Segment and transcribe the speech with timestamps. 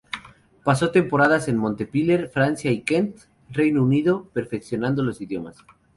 [0.63, 3.17] Pasó temporadas en Montpellier, Francia y Kent,
[3.51, 5.59] Reino Unido, perfeccionando los idiomas.